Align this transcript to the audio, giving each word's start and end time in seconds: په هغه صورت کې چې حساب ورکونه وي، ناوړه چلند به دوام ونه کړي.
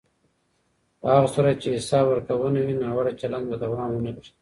په 0.99 1.05
هغه 1.13 1.27
صورت 1.33 1.55
کې 1.57 1.59
چې 1.63 1.75
حساب 1.77 2.05
ورکونه 2.07 2.59
وي، 2.65 2.75
ناوړه 2.83 3.13
چلند 3.21 3.45
به 3.49 3.55
دوام 3.63 3.89
ونه 3.93 4.11
کړي. 4.15 4.31